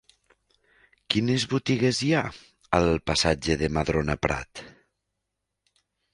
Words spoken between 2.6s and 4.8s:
al passatge de Madrona Prat?